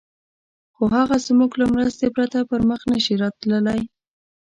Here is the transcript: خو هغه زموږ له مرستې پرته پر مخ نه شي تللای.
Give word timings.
خو 0.75 0.83
هغه 0.95 1.15
زموږ 1.27 1.51
له 1.61 1.65
مرستې 1.73 2.07
پرته 2.15 2.39
پر 2.49 2.61
مخ 2.69 2.81
نه 2.91 2.99
شي 3.05 3.15
تللای. 3.41 3.81